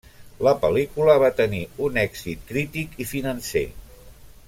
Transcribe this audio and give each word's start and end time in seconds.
La 0.45 0.53
pel·lícula 0.63 1.17
va 1.25 1.29
tenir 1.41 1.61
un 1.89 2.01
èxit 2.07 2.49
crític 2.53 2.99
i 3.05 3.09
financer. 3.15 3.65